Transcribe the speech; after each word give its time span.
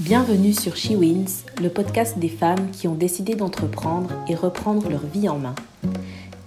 Bienvenue 0.00 0.52
sur 0.52 0.74
She 0.74 0.90
Wins, 0.90 1.44
le 1.62 1.68
podcast 1.68 2.18
des 2.18 2.28
femmes 2.28 2.72
qui 2.72 2.88
ont 2.88 2.96
décidé 2.96 3.36
d'entreprendre 3.36 4.10
et 4.28 4.34
reprendre 4.34 4.90
leur 4.90 5.06
vie 5.06 5.28
en 5.28 5.38
main. 5.38 5.54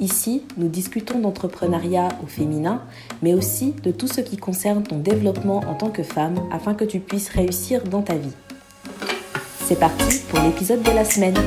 Ici, 0.02 0.44
nous 0.58 0.68
discutons 0.68 1.20
d'entrepreneuriat 1.20 2.10
au 2.22 2.28
féminin, 2.28 2.82
mais 3.22 3.34
aussi 3.34 3.74
de 3.84 3.92
tout 3.92 4.08
ce 4.08 4.20
qui 4.20 4.36
concerne 4.36 4.84
ton 4.84 4.98
développement 4.98 5.60
en 5.60 5.76
tant 5.76 5.90
que 5.90 6.04
femme 6.04 6.36
afin 6.52 6.74
que 6.74 6.84
tu 6.84 7.00
puisses 7.00 7.30
réussir 7.30 7.86
dans 7.86 8.02
ta 8.02 8.16
vie. 8.16 8.36
C'est 9.64 9.80
parti 9.80 10.20
pour 10.30 10.42
l'épisode 10.42 10.84
de 10.84 10.92
la 10.92 11.06
semaine. 11.06 11.38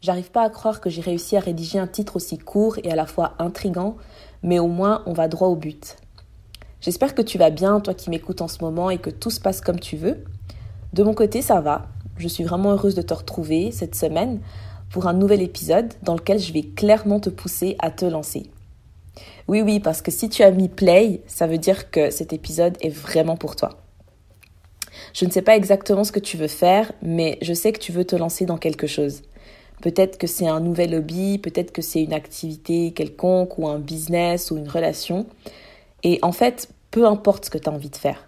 J'arrive 0.00 0.30
pas 0.30 0.42
à 0.42 0.50
croire 0.50 0.80
que 0.80 0.90
j'ai 0.90 1.00
réussi 1.00 1.36
à 1.36 1.40
rédiger 1.40 1.78
un 1.78 1.86
titre 1.86 2.16
aussi 2.16 2.38
court 2.38 2.78
et 2.84 2.92
à 2.92 2.96
la 2.96 3.06
fois 3.06 3.34
intrigant, 3.38 3.96
mais 4.42 4.58
au 4.58 4.68
moins 4.68 5.02
on 5.06 5.12
va 5.12 5.28
droit 5.28 5.48
au 5.48 5.56
but. 5.56 5.96
J'espère 6.80 7.14
que 7.14 7.22
tu 7.22 7.38
vas 7.38 7.50
bien, 7.50 7.80
toi 7.80 7.94
qui 7.94 8.10
m'écoutes 8.10 8.42
en 8.42 8.48
ce 8.48 8.62
moment, 8.62 8.90
et 8.90 8.98
que 8.98 9.10
tout 9.10 9.30
se 9.30 9.40
passe 9.40 9.60
comme 9.60 9.80
tu 9.80 9.96
veux. 9.96 10.22
De 10.92 11.02
mon 11.02 11.14
côté, 11.14 11.42
ça 11.42 11.60
va. 11.60 11.86
Je 12.18 12.28
suis 12.28 12.44
vraiment 12.44 12.72
heureuse 12.72 12.94
de 12.94 13.02
te 13.02 13.14
retrouver 13.14 13.72
cette 13.72 13.94
semaine 13.94 14.40
pour 14.90 15.08
un 15.08 15.12
nouvel 15.12 15.42
épisode 15.42 15.92
dans 16.02 16.14
lequel 16.14 16.38
je 16.38 16.52
vais 16.52 16.62
clairement 16.62 17.18
te 17.18 17.30
pousser 17.30 17.76
à 17.80 17.90
te 17.90 18.04
lancer. 18.04 18.50
Oui, 19.48 19.62
oui, 19.62 19.80
parce 19.80 20.02
que 20.02 20.10
si 20.10 20.28
tu 20.28 20.42
as 20.42 20.50
mis 20.50 20.68
play, 20.68 21.22
ça 21.26 21.46
veut 21.46 21.58
dire 21.58 21.90
que 21.90 22.10
cet 22.10 22.32
épisode 22.32 22.76
est 22.80 22.90
vraiment 22.90 23.36
pour 23.36 23.56
toi. 23.56 23.78
Je 25.12 25.24
ne 25.24 25.30
sais 25.30 25.42
pas 25.42 25.56
exactement 25.56 26.04
ce 26.04 26.12
que 26.12 26.20
tu 26.20 26.36
veux 26.36 26.48
faire, 26.48 26.92
mais 27.02 27.38
je 27.42 27.54
sais 27.54 27.72
que 27.72 27.78
tu 27.78 27.92
veux 27.92 28.04
te 28.04 28.16
lancer 28.16 28.46
dans 28.46 28.58
quelque 28.58 28.86
chose. 28.86 29.22
Peut-être 29.82 30.18
que 30.18 30.26
c'est 30.26 30.48
un 30.48 30.60
nouvel 30.60 30.94
hobby, 30.94 31.38
peut-être 31.38 31.72
que 31.72 31.82
c'est 31.82 32.02
une 32.02 32.14
activité 32.14 32.92
quelconque 32.92 33.58
ou 33.58 33.68
un 33.68 33.78
business 33.78 34.50
ou 34.50 34.56
une 34.56 34.68
relation. 34.68 35.26
Et 36.02 36.18
en 36.22 36.32
fait, 36.32 36.68
peu 36.90 37.06
importe 37.06 37.46
ce 37.46 37.50
que 37.50 37.58
tu 37.58 37.68
as 37.68 37.72
envie 37.72 37.90
de 37.90 37.96
faire. 37.96 38.26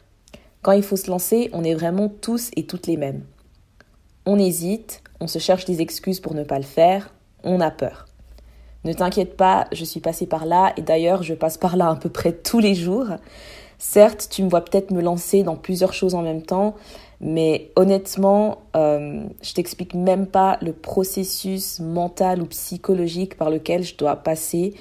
Quand 0.62 0.72
il 0.72 0.82
faut 0.82 0.96
se 0.96 1.10
lancer, 1.10 1.48
on 1.52 1.64
est 1.64 1.74
vraiment 1.74 2.08
tous 2.08 2.50
et 2.56 2.66
toutes 2.66 2.86
les 2.86 2.96
mêmes. 2.96 3.22
On 4.26 4.38
hésite, 4.38 5.02
on 5.20 5.26
se 5.26 5.38
cherche 5.38 5.64
des 5.64 5.80
excuses 5.80 6.20
pour 6.20 6.34
ne 6.34 6.44
pas 6.44 6.58
le 6.58 6.64
faire, 6.64 7.14
on 7.44 7.60
a 7.60 7.70
peur. 7.70 8.06
Ne 8.84 8.92
t'inquiète 8.92 9.36
pas, 9.36 9.66
je 9.72 9.84
suis 9.84 10.00
passée 10.00 10.26
par 10.26 10.46
là 10.46 10.72
et 10.76 10.82
d'ailleurs 10.82 11.22
je 11.22 11.34
passe 11.34 11.58
par 11.58 11.76
là 11.76 11.88
à 11.88 11.96
peu 11.96 12.08
près 12.08 12.32
tous 12.32 12.58
les 12.58 12.74
jours. 12.74 13.06
Certes, 13.78 14.28
tu 14.30 14.42
me 14.42 14.48
vois 14.48 14.62
peut-être 14.62 14.90
me 14.90 15.00
lancer 15.00 15.44
dans 15.44 15.56
plusieurs 15.56 15.92
choses 15.92 16.14
en 16.14 16.22
même 16.22 16.42
temps, 16.42 16.74
mais 17.20 17.70
honnêtement, 17.76 18.58
euh, 18.76 19.24
je 19.42 19.52
t'explique 19.54 19.94
même 19.94 20.26
pas 20.26 20.58
le 20.60 20.72
processus 20.72 21.80
mental 21.80 22.42
ou 22.42 22.46
psychologique 22.46 23.36
par 23.36 23.50
lequel 23.50 23.84
je 23.84 23.96
dois 23.96 24.16
passer 24.16 24.74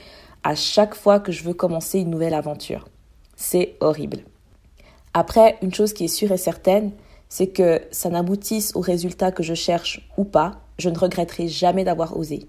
à 0.43 0.55
chaque 0.55 0.95
fois 0.95 1.19
que 1.19 1.31
je 1.31 1.43
veux 1.43 1.53
commencer 1.53 1.99
une 1.99 2.09
nouvelle 2.09 2.33
aventure. 2.33 2.87
C'est 3.35 3.75
horrible. 3.79 4.19
Après, 5.13 5.57
une 5.61 5.73
chose 5.73 5.93
qui 5.93 6.05
est 6.05 6.09
sûre 6.09 6.31
et 6.31 6.37
certaine, 6.37 6.91
c'est 7.29 7.47
que 7.47 7.81
ça 7.91 8.09
n'aboutisse 8.09 8.75
au 8.75 8.81
résultat 8.81 9.31
que 9.31 9.43
je 9.43 9.53
cherche 9.53 10.07
ou 10.17 10.23
pas, 10.23 10.59
je 10.79 10.89
ne 10.89 10.97
regretterai 10.97 11.47
jamais 11.47 11.83
d'avoir 11.83 12.17
osé. 12.17 12.47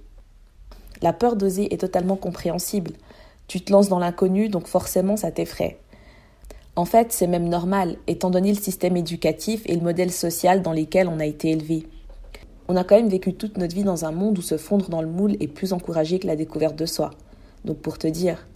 La 1.02 1.12
peur 1.12 1.36
d'oser 1.36 1.72
est 1.72 1.78
totalement 1.78 2.16
compréhensible. 2.16 2.92
Tu 3.46 3.60
te 3.60 3.72
lances 3.72 3.88
dans 3.88 3.98
l'inconnu, 3.98 4.48
donc 4.48 4.66
forcément 4.66 5.16
ça 5.16 5.30
t'effraie. 5.30 5.78
En 6.78 6.84
fait, 6.84 7.12
c'est 7.12 7.26
même 7.26 7.48
normal, 7.48 7.96
étant 8.06 8.30
donné 8.30 8.52
le 8.52 8.60
système 8.60 8.96
éducatif 8.96 9.62
et 9.66 9.74
le 9.74 9.80
modèle 9.80 10.12
social 10.12 10.62
dans 10.62 10.70
lesquels 10.70 11.08
on 11.08 11.18
a 11.18 11.26
été 11.26 11.50
élevé. 11.50 11.88
On 12.68 12.76
a 12.76 12.84
quand 12.84 12.94
même 12.94 13.08
vécu 13.08 13.34
toute 13.34 13.58
notre 13.58 13.74
vie 13.74 13.82
dans 13.82 14.04
un 14.04 14.12
monde 14.12 14.38
où 14.38 14.42
se 14.42 14.56
fondre 14.56 14.88
dans 14.88 15.02
le 15.02 15.08
moule 15.08 15.36
est 15.40 15.48
plus 15.48 15.72
encouragé 15.72 16.20
que 16.20 16.28
la 16.28 16.36
découverte 16.36 16.76
de 16.76 16.86
soi. 16.86 17.10
Donc 17.64 17.78
pour 17.78 17.98
te 17.98 18.06
dire, 18.06 18.46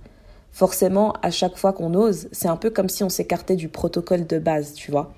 forcément, 0.53 1.14
à 1.20 1.33
chaque 1.33 1.56
fois 1.56 1.73
qu'on 1.73 1.95
ose, 1.95 2.29
c'est 2.31 2.47
un 2.47 2.56
peu 2.56 2.70
comme 2.70 2.89
si 2.89 3.03
on 3.03 3.09
s'écartait 3.09 3.56
du 3.56 3.69
protocole 3.69 4.25
de 4.25 4.39
base, 4.39 4.75
tu 4.75 4.92
vois. 4.92 5.12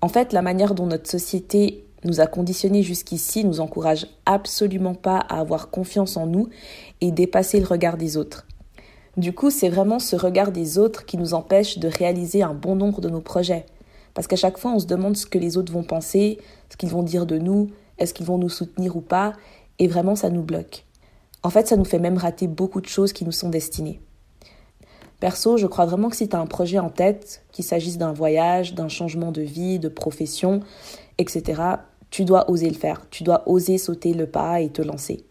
En 0.00 0.08
fait, 0.08 0.32
la 0.32 0.42
manière 0.42 0.74
dont 0.74 0.86
notre 0.86 1.08
société 1.08 1.84
nous 2.02 2.18
a 2.18 2.26
conditionnés 2.26 2.82
jusqu'ici 2.82 3.44
nous 3.44 3.60
encourage 3.60 4.08
absolument 4.24 4.94
pas 4.94 5.18
à 5.18 5.38
avoir 5.38 5.70
confiance 5.70 6.16
en 6.16 6.26
nous 6.26 6.48
et 7.00 7.12
dépasser 7.12 7.60
le 7.60 7.66
regard 7.66 7.96
des 7.96 8.16
autres. 8.16 8.45
Du 9.16 9.32
coup, 9.32 9.50
c'est 9.50 9.70
vraiment 9.70 9.98
ce 9.98 10.14
regard 10.14 10.52
des 10.52 10.76
autres 10.76 11.06
qui 11.06 11.16
nous 11.16 11.32
empêche 11.32 11.78
de 11.78 11.88
réaliser 11.88 12.42
un 12.42 12.52
bon 12.52 12.76
nombre 12.76 13.00
de 13.00 13.08
nos 13.08 13.22
projets. 13.22 13.64
Parce 14.12 14.26
qu'à 14.26 14.36
chaque 14.36 14.58
fois, 14.58 14.72
on 14.72 14.78
se 14.78 14.86
demande 14.86 15.16
ce 15.16 15.24
que 15.24 15.38
les 15.38 15.56
autres 15.56 15.72
vont 15.72 15.84
penser, 15.84 16.38
ce 16.70 16.76
qu'ils 16.76 16.90
vont 16.90 17.02
dire 17.02 17.24
de 17.24 17.38
nous, 17.38 17.70
est-ce 17.96 18.12
qu'ils 18.12 18.26
vont 18.26 18.36
nous 18.36 18.50
soutenir 18.50 18.94
ou 18.94 19.00
pas, 19.00 19.32
et 19.78 19.88
vraiment, 19.88 20.16
ça 20.16 20.28
nous 20.28 20.42
bloque. 20.42 20.84
En 21.42 21.48
fait, 21.48 21.66
ça 21.66 21.76
nous 21.76 21.84
fait 21.84 21.98
même 21.98 22.18
rater 22.18 22.46
beaucoup 22.46 22.82
de 22.82 22.86
choses 22.86 23.14
qui 23.14 23.24
nous 23.24 23.32
sont 23.32 23.48
destinées. 23.48 24.00
Perso, 25.18 25.56
je 25.56 25.66
crois 25.66 25.86
vraiment 25.86 26.10
que 26.10 26.16
si 26.16 26.28
tu 26.28 26.36
as 26.36 26.40
un 26.40 26.46
projet 26.46 26.78
en 26.78 26.90
tête, 26.90 27.42
qu'il 27.52 27.64
s'agisse 27.64 27.96
d'un 27.96 28.12
voyage, 28.12 28.74
d'un 28.74 28.88
changement 28.88 29.32
de 29.32 29.40
vie, 29.40 29.78
de 29.78 29.88
profession, 29.88 30.60
etc., 31.16 31.62
tu 32.10 32.24
dois 32.24 32.50
oser 32.50 32.68
le 32.68 32.76
faire. 32.76 33.06
Tu 33.10 33.22
dois 33.22 33.48
oser 33.48 33.78
sauter 33.78 34.12
le 34.12 34.26
pas 34.26 34.60
et 34.60 34.68
te 34.68 34.82
lancer. 34.82 35.24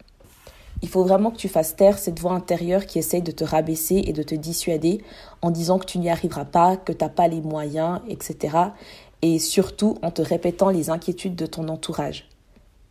Il 0.82 0.88
faut 0.88 1.04
vraiment 1.04 1.30
que 1.30 1.36
tu 1.36 1.48
fasses 1.48 1.74
taire 1.74 1.98
cette 1.98 2.20
voix 2.20 2.32
intérieure 2.32 2.86
qui 2.86 2.98
essaye 2.98 3.22
de 3.22 3.32
te 3.32 3.44
rabaisser 3.44 4.02
et 4.06 4.12
de 4.12 4.22
te 4.22 4.34
dissuader 4.34 5.02
en 5.42 5.50
disant 5.50 5.78
que 5.78 5.86
tu 5.86 5.98
n'y 5.98 6.10
arriveras 6.10 6.44
pas, 6.44 6.76
que 6.76 6.92
tu 6.92 7.02
n'as 7.02 7.10
pas 7.10 7.28
les 7.28 7.40
moyens, 7.40 8.00
etc. 8.08 8.56
Et 9.22 9.38
surtout 9.38 9.96
en 10.02 10.10
te 10.10 10.22
répétant 10.22 10.68
les 10.68 10.90
inquiétudes 10.90 11.34
de 11.34 11.46
ton 11.46 11.68
entourage. 11.68 12.28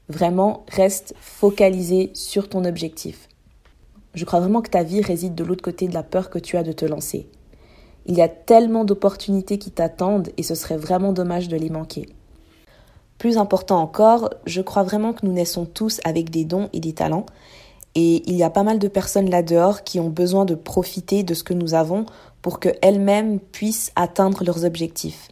Vraiment, 0.09 0.65
reste 0.67 1.15
focalisé 1.19 2.11
sur 2.13 2.49
ton 2.49 2.65
objectif. 2.65 3.29
Je 4.13 4.25
crois 4.25 4.39
vraiment 4.39 4.61
que 4.61 4.69
ta 4.69 4.83
vie 4.83 5.01
réside 5.01 5.35
de 5.35 5.43
l'autre 5.43 5.63
côté 5.63 5.87
de 5.87 5.93
la 5.93 6.03
peur 6.03 6.29
que 6.29 6.39
tu 6.39 6.57
as 6.57 6.63
de 6.63 6.71
te 6.71 6.85
lancer. 6.85 7.27
Il 8.07 8.15
y 8.15 8.21
a 8.21 8.29
tellement 8.29 8.85
d'opportunités 8.85 9.57
qui 9.57 9.71
t'attendent 9.71 10.29
et 10.37 10.43
ce 10.43 10.55
serait 10.55 10.77
vraiment 10.77 11.11
dommage 11.11 11.47
de 11.47 11.57
les 11.57 11.69
manquer. 11.69 12.07
Plus 13.17 13.37
important 13.37 13.79
encore, 13.79 14.29
je 14.45 14.61
crois 14.61 14.83
vraiment 14.83 15.13
que 15.13 15.25
nous 15.25 15.33
naissons 15.33 15.65
tous 15.65 16.01
avec 16.03 16.29
des 16.29 16.45
dons 16.45 16.69
et 16.73 16.79
des 16.79 16.93
talents 16.93 17.25
et 17.95 18.29
il 18.29 18.35
y 18.35 18.43
a 18.43 18.49
pas 18.49 18.63
mal 18.63 18.77
de 18.77 18.87
personnes 18.87 19.29
là-dehors 19.29 19.83
qui 19.83 19.99
ont 19.99 20.09
besoin 20.09 20.45
de 20.45 20.55
profiter 20.55 21.23
de 21.23 21.33
ce 21.33 21.43
que 21.43 21.53
nous 21.53 21.73
avons 21.73 22.05
pour 22.41 22.59
qu'elles-mêmes 22.59 23.39
puissent 23.39 23.91
atteindre 23.95 24.43
leurs 24.43 24.65
objectifs. 24.65 25.29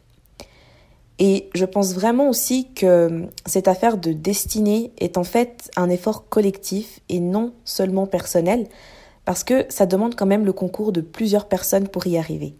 Et 1.18 1.50
je 1.54 1.64
pense 1.64 1.94
vraiment 1.94 2.28
aussi 2.28 2.72
que 2.72 3.26
cette 3.46 3.68
affaire 3.68 3.98
de 3.98 4.12
destinée 4.12 4.92
est 4.98 5.16
en 5.16 5.24
fait 5.24 5.70
un 5.76 5.88
effort 5.88 6.28
collectif 6.28 7.00
et 7.08 7.20
non 7.20 7.52
seulement 7.64 8.06
personnel, 8.06 8.66
parce 9.24 9.44
que 9.44 9.64
ça 9.68 9.86
demande 9.86 10.16
quand 10.16 10.26
même 10.26 10.44
le 10.44 10.52
concours 10.52 10.90
de 10.90 11.00
plusieurs 11.00 11.46
personnes 11.46 11.88
pour 11.88 12.06
y 12.06 12.18
arriver. 12.18 12.56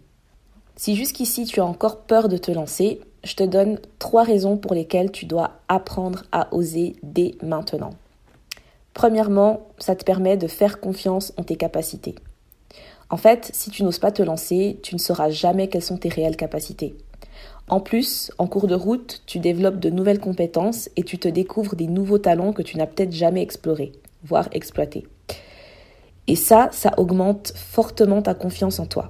Si 0.77 0.95
jusqu'ici 0.95 1.45
tu 1.45 1.59
as 1.59 1.65
encore 1.65 2.01
peur 2.01 2.29
de 2.29 2.37
te 2.37 2.51
lancer, 2.51 3.01
je 3.23 3.35
te 3.35 3.43
donne 3.43 3.79
trois 3.99 4.23
raisons 4.23 4.55
pour 4.55 4.73
lesquelles 4.73 5.11
tu 5.11 5.25
dois 5.25 5.59
apprendre 5.67 6.23
à 6.31 6.53
oser 6.53 6.95
dès 7.03 7.35
maintenant. 7.43 7.91
Premièrement, 8.95 9.67
ça 9.77 9.93
te 9.93 10.05
permet 10.05 10.37
de 10.37 10.47
faire 10.47 10.79
confiance 10.79 11.33
en 11.35 11.43
tes 11.43 11.57
capacités. 11.57 12.15
En 13.09 13.17
fait, 13.17 13.51
si 13.53 13.69
tu 13.69 13.83
n'oses 13.83 13.99
pas 13.99 14.13
te 14.13 14.23
lancer, 14.23 14.79
tu 14.81 14.95
ne 14.95 14.99
sauras 14.99 15.29
jamais 15.29 15.67
quelles 15.67 15.83
sont 15.83 15.97
tes 15.97 16.07
réelles 16.07 16.37
capacités. 16.37 16.95
En 17.67 17.81
plus, 17.81 18.31
en 18.37 18.47
cours 18.47 18.67
de 18.67 18.73
route, 18.73 19.21
tu 19.25 19.39
développes 19.39 19.79
de 19.79 19.89
nouvelles 19.89 20.21
compétences 20.21 20.89
et 20.95 21.03
tu 21.03 21.17
te 21.17 21.27
découvres 21.27 21.75
des 21.75 21.87
nouveaux 21.87 22.19
talents 22.19 22.53
que 22.53 22.61
tu 22.61 22.77
n'as 22.77 22.87
peut-être 22.87 23.11
jamais 23.11 23.41
explorés, 23.41 23.91
voire 24.23 24.47
exploités. 24.53 25.05
Et 26.27 26.37
ça, 26.37 26.69
ça 26.71 26.93
augmente 26.95 27.51
fortement 27.53 28.21
ta 28.21 28.33
confiance 28.33 28.79
en 28.79 28.85
toi. 28.85 29.09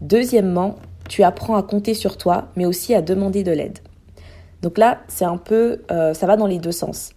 Deuxièmement, 0.00 0.76
tu 1.10 1.24
apprends 1.24 1.56
à 1.56 1.62
compter 1.62 1.92
sur 1.92 2.16
toi, 2.16 2.48
mais 2.56 2.64
aussi 2.64 2.94
à 2.94 3.02
demander 3.02 3.42
de 3.42 3.52
l'aide. 3.52 3.80
Donc 4.62 4.78
là, 4.78 5.02
c'est 5.08 5.26
un 5.26 5.36
peu, 5.36 5.82
euh, 5.90 6.14
ça 6.14 6.26
va 6.26 6.36
dans 6.36 6.46
les 6.46 6.58
deux 6.58 6.72
sens. 6.72 7.10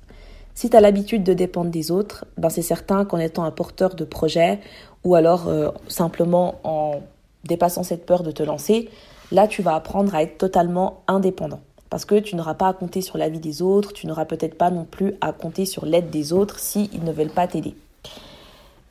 Si 0.53 0.69
tu 0.69 0.75
as 0.75 0.81
l'habitude 0.81 1.23
de 1.23 1.33
dépendre 1.33 1.71
des 1.71 1.91
autres, 1.91 2.25
ben 2.37 2.49
c'est 2.49 2.61
certain 2.61 3.05
qu'en 3.05 3.17
étant 3.17 3.43
un 3.43 3.51
porteur 3.51 3.95
de 3.95 4.03
projet 4.03 4.59
ou 5.03 5.15
alors 5.15 5.47
euh, 5.47 5.69
simplement 5.87 6.55
en 6.63 7.01
dépassant 7.45 7.83
cette 7.83 8.05
peur 8.05 8.23
de 8.23 8.31
te 8.31 8.43
lancer, 8.43 8.89
là 9.31 9.47
tu 9.47 9.61
vas 9.61 9.75
apprendre 9.75 10.13
à 10.13 10.23
être 10.23 10.37
totalement 10.37 11.01
indépendant. 11.07 11.61
Parce 11.89 12.05
que 12.05 12.15
tu 12.19 12.35
n'auras 12.35 12.53
pas 12.53 12.69
à 12.69 12.73
compter 12.73 13.01
sur 13.01 13.17
l'avis 13.17 13.39
des 13.39 13.61
autres, 13.61 13.91
tu 13.91 14.07
n'auras 14.07 14.25
peut-être 14.25 14.57
pas 14.57 14.71
non 14.71 14.85
plus 14.85 15.15
à 15.19 15.33
compter 15.33 15.65
sur 15.65 15.85
l'aide 15.85 16.09
des 16.09 16.31
autres 16.31 16.59
s'ils 16.59 17.03
ne 17.03 17.11
veulent 17.11 17.29
pas 17.29 17.47
t'aider. 17.47 17.75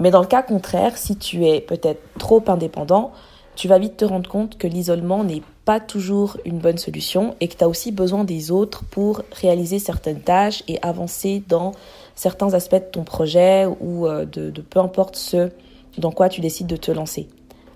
Mais 0.00 0.10
dans 0.10 0.20
le 0.20 0.26
cas 0.26 0.42
contraire, 0.42 0.96
si 0.96 1.16
tu 1.16 1.46
es 1.46 1.60
peut-être 1.60 2.02
trop 2.18 2.42
indépendant, 2.48 3.12
tu 3.60 3.68
vas 3.68 3.78
vite 3.78 3.98
te 3.98 4.06
rendre 4.06 4.30
compte 4.30 4.56
que 4.56 4.66
l'isolement 4.66 5.22
n'est 5.22 5.42
pas 5.66 5.80
toujours 5.80 6.38
une 6.46 6.60
bonne 6.60 6.78
solution 6.78 7.36
et 7.40 7.48
que 7.48 7.54
tu 7.58 7.62
as 7.62 7.68
aussi 7.68 7.92
besoin 7.92 8.24
des 8.24 8.50
autres 8.50 8.84
pour 8.86 9.20
réaliser 9.32 9.78
certaines 9.78 10.22
tâches 10.22 10.62
et 10.66 10.78
avancer 10.80 11.42
dans 11.46 11.72
certains 12.14 12.54
aspects 12.54 12.76
de 12.76 12.90
ton 12.90 13.04
projet 13.04 13.66
ou 13.66 14.06
euh, 14.06 14.24
de, 14.24 14.48
de 14.48 14.62
peu 14.62 14.80
importe 14.80 15.16
ce 15.16 15.50
dans 15.98 16.10
quoi 16.10 16.30
tu 16.30 16.40
décides 16.40 16.68
de 16.68 16.76
te 16.76 16.90
lancer. 16.90 17.28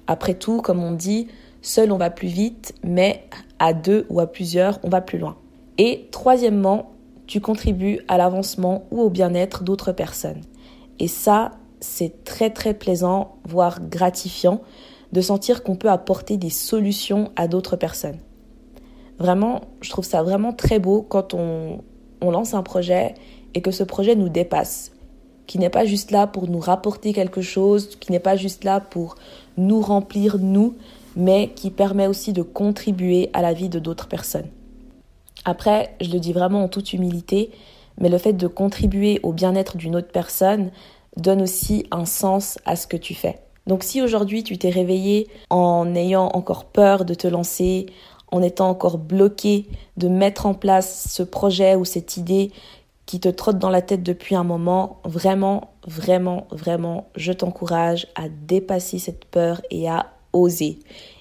Après 0.07 0.33
tout, 0.33 0.63
comme 0.63 0.83
on 0.83 0.93
dit, 0.93 1.29
seul 1.61 1.93
on 1.93 1.99
va 1.99 2.09
plus 2.09 2.29
vite, 2.29 2.75
mais 2.83 3.27
à 3.59 3.75
deux 3.75 4.07
ou 4.09 4.21
à 4.21 4.27
plusieurs, 4.27 4.79
on 4.85 4.89
va 4.89 5.03
plus 5.03 5.19
loin. 5.19 5.37
Et 5.77 6.09
troisièmement, 6.11 6.93
tu 7.27 7.43
contribues 7.43 8.01
à 8.09 8.17
l'avancement 8.17 8.87
ou 8.91 9.03
au 9.03 9.11
bien-être 9.11 9.65
d'autres 9.65 9.93
personnes. 9.93 10.41
Et 10.99 11.09
ça, 11.09 11.51
c'est 11.81 12.25
très 12.25 12.49
très 12.49 12.73
plaisant, 12.73 13.37
voire 13.47 13.83
gratifiant, 13.83 14.63
de 15.15 15.21
sentir 15.21 15.63
qu'on 15.63 15.77
peut 15.77 15.91
apporter 15.91 16.37
des 16.39 16.51
solutions 16.51 17.31
à 17.37 17.47
d'autres 17.47 17.77
personnes. 17.77 18.19
Vraiment, 19.21 19.61
je 19.81 19.89
trouve 19.91 20.05
ça 20.05 20.25
vraiment 20.25 20.53
très 20.53 20.81
beau 20.81 21.07
quand 21.09 21.35
on, 21.35 21.79
lance 22.21 22.55
un 22.55 22.63
projet 22.63 23.15
et 23.53 23.61
que 23.61 23.71
ce 23.71 23.85
projet 23.85 24.17
nous 24.17 24.31
dépasse, 24.31 24.91
qui 25.47 25.59
n'est 25.59 25.71
pas 25.71 25.85
juste 25.85 26.11
là 26.11 26.27
pour 26.27 26.49
nous 26.49 26.59
rapporter 26.59 27.13
quelque 27.13 27.43
chose, 27.43 27.97
qui 28.01 28.11
n'est 28.11 28.19
pas 28.19 28.35
juste 28.35 28.65
là 28.65 28.81
pour 28.81 29.15
nous 29.57 29.81
remplir 29.81 30.39
nous, 30.39 30.75
mais 31.17 31.53
qui 31.55 31.71
permet 31.71 32.09
aussi 32.09 32.33
de 32.33 32.43
contribuer 32.43 33.31
à 33.35 33.43
la 33.43 33.53
vie 33.53 33.69
de 33.69 33.79
d'autres 33.79 34.09
personnes. 34.09 34.49
Après, 35.45 35.95
je 36.01 36.11
le 36.11 36.19
dis 36.19 36.33
vraiment 36.33 36.65
en 36.65 36.69
toute 36.69 36.93
humilité, 36.93 37.51
mais 38.01 38.09
le 38.09 38.19
fait 38.19 38.33
de 38.33 38.49
contribuer 38.49 39.21
au 39.23 39.33
bien-être 39.33 39.77
d'une 39.77 39.95
autre 39.95 40.11
personne 40.11 40.71
donne 41.19 41.43
aussi 41.43 41.87
un 41.93 42.07
sens 42.07 42.59
à 42.65 42.75
ce 42.75 42.89
que 42.89 42.97
tu 42.97 43.15
fais. 43.15 43.39
Donc 43.67 43.83
si 43.83 44.03
aujourd'hui 44.03 44.43
tu 44.43 44.59
t'es 44.59 44.71
réveillé 44.71 45.29
en 45.51 45.95
ayant 45.95 46.27
encore 46.35 46.65
peur 46.65 47.05
de 47.05 47.15
te 47.15 47.27
lancer, 47.27 47.87
en 48.31 48.43
étant 48.43 48.69
encore 48.69 48.99
bloqué 48.99 49.67
de 49.97 50.09
mettre 50.09 50.47
en 50.47 50.55
place 50.55 51.09
ce 51.11 51.23
projet 51.23 51.77
ou 51.77 51.85
cette 51.85 52.17
idée 52.17 52.51
qui 53.07 53.21
te 53.21 53.29
trotte 53.29 53.59
dans 53.59 53.71
la 53.71 53.83
tête 53.83 54.03
depuis 54.03 54.35
un 54.35 54.45
moment, 54.45 55.01
vraiment, 55.05 55.75
vraiment, 55.87 56.47
vraiment, 56.51 57.09
je 57.17 57.33
t'encourage 57.33 58.07
à 58.15 58.29
dépasser 58.29 58.99
cette 58.99 59.25
peur 59.27 59.61
et 59.71 59.89
à 59.89 60.07
oser. 60.33 60.79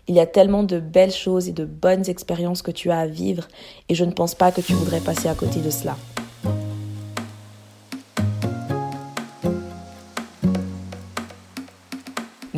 Il 0.08 0.16
y 0.16 0.20
a 0.20 0.26
tellement 0.26 0.64
de 0.64 0.80
belles 0.80 1.12
choses 1.12 1.48
et 1.48 1.54
de 1.54 1.66
bonnes 1.66 2.10
expériences 2.10 2.62
que 2.62 2.72
tu 2.72 2.90
as 2.90 3.00
à 3.00 3.08
vivre 3.08 3.48
et 3.90 3.96
je 3.96 4.06
ne 4.06 4.12
pense 4.12 4.34
pas 4.34 4.52
que 4.52 4.62
tu 4.62 4.74
voudrais 4.74 5.00
passer 5.00 5.28
à 5.28 5.36
côté 5.36 5.60
de 5.60 5.70
cela. 5.70 5.96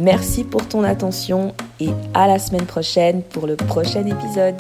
Merci 0.06 0.44
pour 0.44 0.68
ton 0.68 0.84
attention 0.84 1.56
et 1.80 1.90
à 2.14 2.28
la 2.28 2.38
semaine 2.38 2.68
prochaine 2.68 3.24
pour 3.24 3.48
le 3.48 3.56
prochain 3.56 4.06
épisode. 4.06 4.54